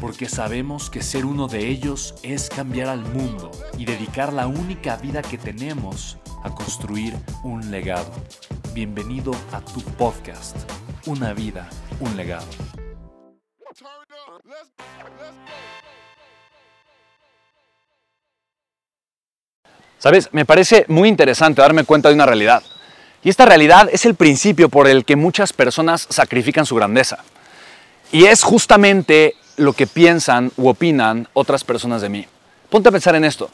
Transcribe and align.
porque 0.00 0.28
sabemos 0.28 0.90
que 0.90 1.02
ser 1.02 1.24
uno 1.24 1.48
de 1.48 1.68
ellos 1.68 2.14
es 2.22 2.48
cambiar 2.48 2.88
al 2.88 3.00
mundo 3.00 3.50
y 3.78 3.84
dedicar 3.84 4.32
la 4.32 4.46
única 4.46 4.96
vida 4.96 5.22
que 5.22 5.38
tenemos 5.38 6.18
a 6.44 6.54
construir 6.54 7.14
un 7.42 7.70
legado. 7.70 8.12
Bienvenido 8.72 9.32
a 9.52 9.60
tu 9.60 9.80
podcast, 9.80 10.56
Una 11.06 11.32
vida, 11.32 11.68
un 12.00 12.16
legado. 12.16 12.46
Sabes, 19.98 20.28
me 20.32 20.44
parece 20.44 20.84
muy 20.88 21.08
interesante 21.08 21.62
darme 21.62 21.84
cuenta 21.84 22.08
de 22.08 22.14
una 22.14 22.26
realidad. 22.26 22.62
Y 23.24 23.30
esta 23.30 23.46
realidad 23.46 23.88
es 23.90 24.04
el 24.04 24.14
principio 24.14 24.68
por 24.68 24.86
el 24.86 25.04
que 25.04 25.16
muchas 25.16 25.52
personas 25.52 26.06
sacrifican 26.10 26.66
su 26.66 26.74
grandeza. 26.74 27.24
Y 28.12 28.26
es 28.26 28.42
justamente 28.42 29.34
lo 29.56 29.72
que 29.72 29.86
piensan 29.86 30.52
u 30.56 30.68
opinan 30.68 31.28
otras 31.32 31.64
personas 31.64 32.02
de 32.02 32.08
mí. 32.08 32.26
Ponte 32.70 32.88
a 32.88 32.92
pensar 32.92 33.14
en 33.14 33.24
esto. 33.24 33.50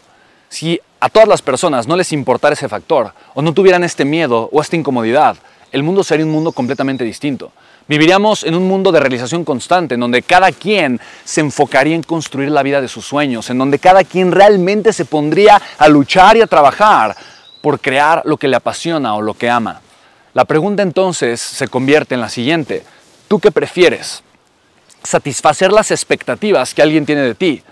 Si 0.48 0.80
a 1.00 1.08
todas 1.08 1.28
las 1.28 1.42
personas 1.42 1.86
no 1.86 1.96
les 1.96 2.12
importara 2.12 2.54
ese 2.54 2.68
factor, 2.68 3.12
o 3.34 3.42
no 3.42 3.54
tuvieran 3.54 3.84
este 3.84 4.04
miedo 4.04 4.48
o 4.52 4.60
esta 4.60 4.76
incomodidad, 4.76 5.36
el 5.70 5.82
mundo 5.82 6.04
sería 6.04 6.26
un 6.26 6.32
mundo 6.32 6.52
completamente 6.52 7.04
distinto. 7.04 7.52
Viviríamos 7.88 8.44
en 8.44 8.54
un 8.54 8.68
mundo 8.68 8.92
de 8.92 9.00
realización 9.00 9.44
constante, 9.44 9.94
en 9.94 10.00
donde 10.00 10.22
cada 10.22 10.52
quien 10.52 11.00
se 11.24 11.40
enfocaría 11.40 11.96
en 11.96 12.02
construir 12.02 12.50
la 12.50 12.62
vida 12.62 12.80
de 12.80 12.88
sus 12.88 13.04
sueños, 13.04 13.50
en 13.50 13.58
donde 13.58 13.78
cada 13.78 14.04
quien 14.04 14.30
realmente 14.30 14.92
se 14.92 15.04
pondría 15.04 15.60
a 15.78 15.88
luchar 15.88 16.36
y 16.36 16.42
a 16.42 16.46
trabajar 16.46 17.16
por 17.60 17.80
crear 17.80 18.22
lo 18.24 18.36
que 18.36 18.48
le 18.48 18.56
apasiona 18.56 19.14
o 19.14 19.22
lo 19.22 19.34
que 19.34 19.50
ama. 19.50 19.80
La 20.34 20.44
pregunta 20.44 20.82
entonces 20.82 21.40
se 21.40 21.68
convierte 21.68 22.14
en 22.14 22.20
la 22.20 22.28
siguiente. 22.28 22.84
¿Tú 23.28 23.38
qué 23.40 23.50
prefieres? 23.50 24.22
Satisfacer 25.02 25.72
las 25.72 25.90
expectativas 25.90 26.74
que 26.74 26.82
alguien 26.82 27.06
tiene 27.06 27.22
de 27.22 27.34
ti, 27.34 27.62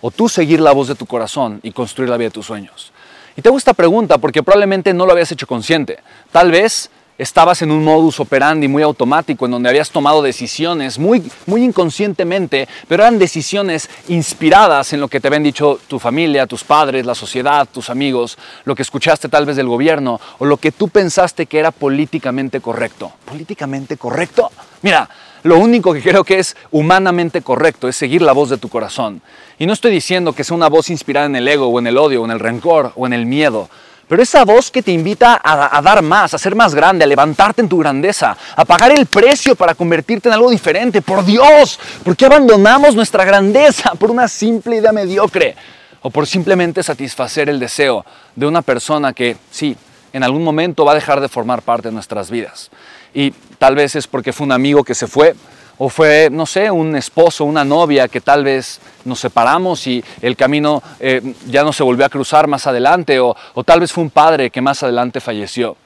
o 0.00 0.10
tú 0.10 0.28
seguir 0.28 0.60
la 0.60 0.72
voz 0.72 0.88
de 0.88 0.94
tu 0.94 1.06
corazón 1.06 1.60
y 1.62 1.72
construir 1.72 2.08
la 2.10 2.16
vida 2.16 2.28
de 2.28 2.34
tus 2.34 2.46
sueños. 2.46 2.92
Y 3.36 3.42
te 3.42 3.48
hago 3.48 3.58
esta 3.58 3.74
pregunta 3.74 4.18
porque 4.18 4.42
probablemente 4.42 4.92
no 4.94 5.06
lo 5.06 5.12
habías 5.12 5.30
hecho 5.32 5.46
consciente. 5.46 5.98
Tal 6.32 6.50
vez 6.50 6.90
estabas 7.18 7.62
en 7.62 7.72
un 7.72 7.84
modus 7.84 8.20
operandi 8.20 8.68
muy 8.68 8.82
automático 8.82 9.44
en 9.44 9.50
donde 9.50 9.68
habías 9.68 9.90
tomado 9.90 10.22
decisiones 10.22 10.98
muy, 10.98 11.22
muy 11.46 11.64
inconscientemente, 11.64 12.68
pero 12.86 13.02
eran 13.02 13.18
decisiones 13.18 13.90
inspiradas 14.08 14.92
en 14.92 15.00
lo 15.00 15.08
que 15.08 15.20
te 15.20 15.26
habían 15.26 15.42
dicho 15.42 15.80
tu 15.88 15.98
familia, 15.98 16.46
tus 16.46 16.64
padres, 16.64 17.04
la 17.04 17.16
sociedad, 17.16 17.68
tus 17.70 17.90
amigos, 17.90 18.38
lo 18.64 18.74
que 18.74 18.82
escuchaste 18.82 19.28
tal 19.28 19.46
vez 19.46 19.56
del 19.56 19.66
gobierno 19.66 20.20
o 20.38 20.44
lo 20.44 20.56
que 20.56 20.72
tú 20.72 20.88
pensaste 20.88 21.46
que 21.46 21.58
era 21.58 21.72
políticamente 21.72 22.60
correcto. 22.60 23.12
¿Políticamente 23.24 23.96
correcto? 23.96 24.50
Mira, 24.82 25.08
lo 25.42 25.58
único 25.58 25.92
que 25.92 26.02
creo 26.02 26.24
que 26.24 26.38
es 26.38 26.56
humanamente 26.70 27.42
correcto 27.42 27.88
es 27.88 27.96
seguir 27.96 28.22
la 28.22 28.32
voz 28.32 28.50
de 28.50 28.58
tu 28.58 28.68
corazón. 28.68 29.22
Y 29.58 29.66
no 29.66 29.72
estoy 29.72 29.90
diciendo 29.90 30.32
que 30.32 30.44
sea 30.44 30.56
una 30.56 30.68
voz 30.68 30.90
inspirada 30.90 31.26
en 31.26 31.36
el 31.36 31.48
ego 31.48 31.68
o 31.68 31.78
en 31.78 31.86
el 31.86 31.98
odio 31.98 32.22
o 32.22 32.24
en 32.24 32.30
el 32.30 32.40
rencor 32.40 32.92
o 32.96 33.06
en 33.06 33.12
el 33.12 33.26
miedo. 33.26 33.68
Pero 34.08 34.22
esa 34.22 34.44
voz 34.44 34.70
que 34.70 34.82
te 34.82 34.90
invita 34.90 35.38
a, 35.44 35.82
dar 35.82 36.00
más, 36.00 36.32
a 36.32 36.38
ser 36.38 36.54
más 36.54 36.74
grande, 36.74 37.04
a 37.04 37.06
levantarte 37.06 37.60
en 37.60 37.68
tu 37.68 37.76
grandeza, 37.76 38.36
a 38.56 38.64
pagar 38.64 38.90
el 38.90 39.04
precio 39.04 39.54
para 39.54 39.74
convertirte 39.74 40.28
en 40.28 40.34
algo 40.34 40.50
diferente. 40.50 41.02
Por 41.02 41.24
Dios, 41.26 41.78
¿por 42.02 42.16
qué 42.16 42.24
abandonamos 42.24 42.94
nuestra 42.94 43.24
grandeza 43.24 43.92
por 43.96 44.10
una 44.10 44.26
simple 44.26 44.76
idea 44.76 44.92
mediocre? 44.92 45.54
O 46.00 46.10
por 46.10 46.26
simplemente 46.26 46.82
satisfacer 46.82 47.50
el 47.50 47.60
deseo 47.60 48.06
de 48.34 48.46
una 48.46 48.62
persona 48.62 49.12
que, 49.12 49.36
sí, 49.50 49.76
en 50.14 50.24
algún 50.24 50.42
momento 50.42 50.86
va 50.86 50.92
a 50.92 50.94
dejar 50.94 51.20
de 51.20 51.28
formar 51.28 51.60
parte 51.60 51.88
de 51.88 51.94
nuestras 51.94 52.30
vidas. 52.30 52.70
Y 53.14 53.32
tal 53.58 53.74
vez 53.74 53.96
es 53.96 54.06
porque 54.06 54.32
fue 54.32 54.46
un 54.46 54.52
amigo 54.52 54.84
que 54.84 54.94
se 54.94 55.06
fue, 55.06 55.34
o 55.78 55.88
fue, 55.88 56.28
no 56.30 56.44
sé, 56.44 56.70
un 56.70 56.96
esposo, 56.96 57.44
una 57.44 57.64
novia 57.64 58.08
que 58.08 58.20
tal 58.20 58.44
vez 58.44 58.80
nos 59.04 59.20
separamos 59.20 59.86
y 59.86 60.02
el 60.20 60.36
camino 60.36 60.82
eh, 60.98 61.34
ya 61.46 61.62
no 61.62 61.72
se 61.72 61.84
volvió 61.84 62.04
a 62.04 62.08
cruzar 62.08 62.48
más 62.48 62.66
adelante, 62.66 63.20
o, 63.20 63.34
o 63.54 63.64
tal 63.64 63.80
vez 63.80 63.92
fue 63.92 64.02
un 64.04 64.10
padre 64.10 64.50
que 64.50 64.60
más 64.60 64.82
adelante 64.82 65.20
falleció. 65.20 65.76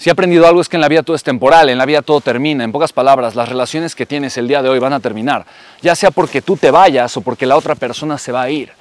Si 0.00 0.08
he 0.08 0.12
aprendido 0.12 0.46
algo 0.46 0.62
es 0.62 0.68
que 0.70 0.78
en 0.78 0.80
la 0.80 0.88
vida 0.88 1.02
todo 1.02 1.14
es 1.14 1.22
temporal, 1.22 1.68
en 1.68 1.76
la 1.76 1.84
vida 1.84 2.00
todo 2.00 2.22
termina. 2.22 2.64
En 2.64 2.72
pocas 2.72 2.90
palabras, 2.90 3.34
las 3.34 3.50
relaciones 3.50 3.94
que 3.94 4.06
tienes 4.06 4.38
el 4.38 4.48
día 4.48 4.62
de 4.62 4.70
hoy 4.70 4.78
van 4.78 4.94
a 4.94 5.00
terminar, 5.00 5.44
ya 5.82 5.94
sea 5.94 6.10
porque 6.10 6.40
tú 6.40 6.56
te 6.56 6.70
vayas 6.70 7.14
o 7.18 7.20
porque 7.20 7.44
la 7.44 7.54
otra 7.54 7.74
persona 7.74 8.16
se 8.16 8.32
va 8.32 8.40
a 8.40 8.50
ir. 8.50 8.72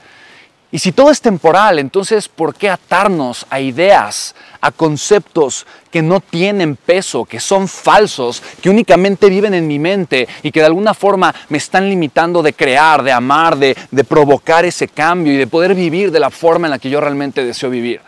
Y 0.72 0.78
si 0.78 0.92
todo 0.92 1.10
es 1.10 1.20
temporal, 1.20 1.80
entonces 1.80 2.28
¿por 2.28 2.54
qué 2.54 2.70
atarnos 2.70 3.48
a 3.50 3.60
ideas, 3.60 4.36
a 4.62 4.72
conceptos 4.72 5.66
que 5.90 6.04
no 6.04 6.20
tienen 6.20 6.76
peso, 6.76 7.26
que 7.26 7.40
son 7.40 7.68
falsos, 7.68 8.44
que 8.62 8.70
únicamente 8.70 9.30
viven 9.30 9.56
en 9.56 9.66
mi 9.66 9.80
mente 9.80 10.28
y 10.44 10.52
que 10.52 10.60
de 10.60 10.68
alguna 10.68 10.94
forma 10.94 11.34
me 11.50 11.58
están 11.58 11.90
limitando 11.90 12.44
de 12.44 12.54
crear, 12.54 13.02
de 13.02 13.12
amar, 13.12 13.58
de, 13.58 13.76
provocar 14.08 14.64
ese 14.64 14.88
cambio 14.88 15.34
y 15.34 15.38
de 15.38 15.48
poder 15.48 15.74
vivir 15.74 16.12
de 16.12 16.20
la 16.20 16.30
forma 16.30 16.68
en 16.68 16.72
la 16.72 16.80
que 16.80 16.92
yo 16.92 17.02
realmente 17.02 17.44
deseo 17.44 17.72
vivir? 17.72 18.02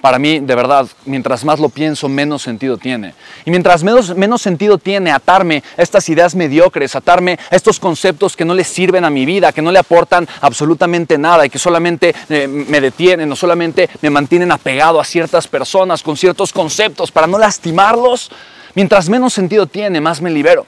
Para 0.00 0.18
mí, 0.18 0.40
de 0.40 0.54
verdad, 0.54 0.86
mientras 1.04 1.44
más 1.44 1.58
lo 1.58 1.68
pienso, 1.68 2.08
menos 2.08 2.42
sentido 2.42 2.76
tiene. 2.76 3.14
Y 3.44 3.50
mientras 3.50 3.82
menos, 3.82 4.14
menos 4.14 4.42
sentido 4.42 4.78
tiene 4.78 5.10
atarme 5.10 5.62
a 5.76 5.82
estas 5.82 6.08
ideas 6.08 6.34
mediocres, 6.34 6.94
atarme 6.94 7.38
a 7.50 7.56
estos 7.56 7.80
conceptos 7.80 8.36
que 8.36 8.44
no 8.44 8.54
le 8.54 8.64
sirven 8.64 9.04
a 9.04 9.10
mi 9.10 9.24
vida, 9.24 9.52
que 9.52 9.62
no 9.62 9.72
le 9.72 9.78
aportan 9.78 10.28
absolutamente 10.40 11.18
nada 11.18 11.46
y 11.46 11.50
que 11.50 11.58
solamente 11.58 12.14
eh, 12.28 12.46
me 12.46 12.80
detienen 12.80 13.30
o 13.32 13.36
solamente 13.36 13.88
me 14.02 14.10
mantienen 14.10 14.52
apegado 14.52 15.00
a 15.00 15.04
ciertas 15.04 15.48
personas 15.48 16.02
con 16.02 16.16
ciertos 16.16 16.52
conceptos 16.52 17.10
para 17.10 17.26
no 17.26 17.38
lastimarlos, 17.38 18.30
mientras 18.74 19.08
menos 19.08 19.32
sentido 19.32 19.66
tiene, 19.66 20.00
más 20.00 20.20
me 20.20 20.30
libero. 20.30 20.66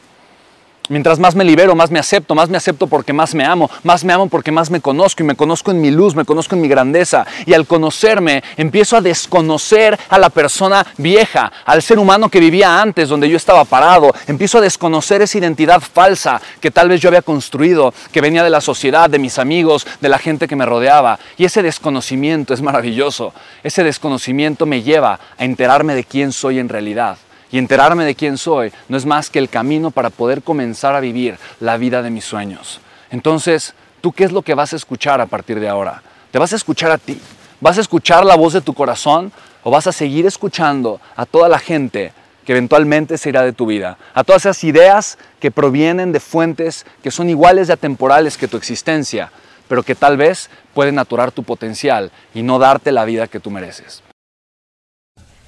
Mientras 0.88 1.19
más 1.19 1.34
me 1.34 1.44
libero, 1.44 1.75
más 1.75 1.91
me 1.91 1.99
acepto, 1.99 2.34
más 2.34 2.49
me 2.49 2.56
acepto 2.56 2.87
porque 2.87 3.12
más 3.12 3.34
me 3.34 3.44
amo, 3.44 3.71
más 3.82 4.04
me 4.04 4.12
amo 4.15 4.28
porque 4.28 4.50
más 4.50 4.71
me 4.71 4.81
conozco 4.81 5.22
y 5.22 5.26
me 5.26 5.34
conozco 5.34 5.71
en 5.71 5.82
mi 5.82 5.91
luz, 5.91 6.15
me 6.15 6.25
conozco 6.25 6.54
en 6.54 6.62
mi 6.62 6.69
grandeza. 6.69 7.26
Y 7.44 7.53
al 7.53 7.66
conocerme, 7.66 8.43
empiezo 8.56 8.97
a 8.97 9.03
desconocer 9.03 9.98
a 10.09 10.19
la 10.19 10.31
persona 10.31 10.87
vieja, 10.97 11.53
al 11.66 11.82
ser 11.82 11.98
humano 11.98 12.31
que 12.31 12.41
vivía 12.41 12.81
antes, 12.81 13.10
donde 13.10 13.28
yo 13.28 13.37
estaba 13.37 13.66
parado. 13.66 14.15
Empiezo 14.27 14.59
a 14.59 14.62
desconocer 14.62 15.21
esa 15.21 15.37
identidad 15.37 15.82
falsa 15.82 16.41
que 16.60 16.71
tal 16.71 16.88
vez 16.88 17.00
yo 17.00 17.10
había 17.10 17.22
construido, 17.22 17.93
que 18.10 18.22
venía 18.22 18.43
de 18.43 18.50
la 18.50 18.62
sociedad, 18.62 19.10
de 19.10 19.18
mis 19.18 19.39
amigos, 19.39 19.86
de 20.01 20.09
la 20.09 20.18
gente 20.18 20.48
que 20.48 20.57
me 20.57 20.65
rodeaba. 20.65 21.18
Y 21.36 21.45
ese 21.45 21.63
desconocimiento 21.63 22.54
es 22.54 22.63
maravilloso. 22.63 23.34
Ese 23.63 23.84
desconocimiento 23.84 24.65
me 24.65 24.83
lleva 24.83 25.21
a 25.36 25.45
enterarme 25.45 25.95
de 25.95 26.04
quién 26.04 26.33
soy 26.33 26.59
en 26.59 26.71
realidad 26.71 27.18
y 27.50 27.59
enterarme 27.59 28.04
de 28.04 28.15
quién 28.15 28.39
soy 28.39 28.72
no 28.89 28.97
es 28.97 29.06
más 29.06 29.30
que 29.30 29.39
el 29.39 29.48
camino 29.48 29.91
para 29.91 30.10
poder 30.10 30.42
comenzar 30.42 30.95
a 30.95 31.00
vivir 31.00 31.39
la 31.60 31.77
vida 31.77 32.03
de 32.03 32.10
mis 32.10 32.24
sueños. 32.24 32.80
Entonces, 33.10 33.74
¿tú 34.00 34.12
qué 34.12 34.24
es 34.24 34.33
lo 34.33 34.42
que 34.42 34.54
vas 34.54 34.72
a 34.72 34.77
escuchar 34.77 35.21
a 35.21 35.27
partir 35.27 35.60
de 35.60 35.68
ahora? 35.68 36.03
¿Te 36.30 36.39
vas 36.39 36.53
a 36.53 36.56
escuchar 36.56 36.91
a 36.91 36.98
ti? 36.98 37.21
¿Vas 37.60 37.78
a 37.78 37.80
escuchar 37.80 38.24
la 38.24 38.36
voz 38.36 38.53
de 38.53 38.60
tu 38.60 38.74
corazón 38.74 39.33
o 39.62 39.71
vas 39.71 39.86
a 39.86 39.92
seguir 39.92 40.27
escuchando 40.27 41.00
a 41.16 41.27
toda 41.27 41.48
la 41.48 41.59
gente 41.59 42.12
que 42.45 42.53
eventualmente 42.53 43.18
se 43.18 43.30
irá 43.30 43.42
de 43.42 43.53
tu 43.53 43.66
vida? 43.66 43.98
A 44.15 44.24
todas 44.24 44.42
esas 44.42 44.62
ideas 44.65 45.18
que 45.41 45.51
provienen 45.51 46.12
de 46.12 46.21
fuentes 46.21 46.86
que 47.03 47.10
son 47.10 47.28
iguales 47.30 47.66
de 47.66 47.72
atemporales 47.72 48.36
que 48.36 48.48
tu 48.48 48.56
existencia, 48.56 49.33
pero 49.68 49.83
que 49.83 49.94
tal 49.94 50.16
vez 50.16 50.51
pueden 50.74 50.98
aturar 50.98 51.33
tu 51.33 51.42
potencial 51.42 52.10
y 52.34 52.42
no 52.42 52.59
darte 52.59 52.92
la 52.92 53.04
vida 53.04 53.27
que 53.27 53.41
tú 53.41 53.51
mereces. 53.51 54.03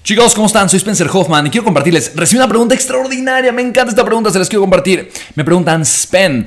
Chicos, 0.02 0.34
¿cómo 0.34 0.46
están? 0.46 0.68
Soy 0.68 0.78
Spencer 0.78 1.08
Hoffman 1.12 1.46
y 1.46 1.50
quiero 1.50 1.64
compartirles. 1.64 2.12
Recibí 2.16 2.38
una 2.38 2.48
pregunta 2.48 2.74
extraordinaria, 2.74 3.52
me 3.52 3.60
encanta 3.60 3.90
esta 3.90 4.04
pregunta, 4.04 4.30
se 4.30 4.38
las 4.38 4.48
quiero 4.48 4.62
compartir. 4.62 5.12
Me 5.34 5.44
preguntan, 5.44 5.84
Spen, 5.84 6.46